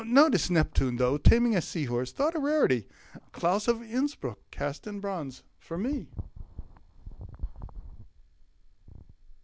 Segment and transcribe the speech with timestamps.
[0.03, 4.87] Notice Neptune, though, Taming a sea horse, thought a rarity, Which Claus of Innsbruck cast
[4.87, 6.07] in bronze for me!